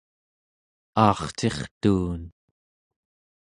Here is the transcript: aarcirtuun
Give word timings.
aarcirtuun 1.05 2.21